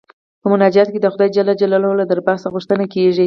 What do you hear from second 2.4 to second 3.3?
څخه غوښتنه کيږي.